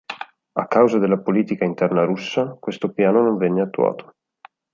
[0.55, 4.15] A causa della politica interna russa, questo piano non venne attuato.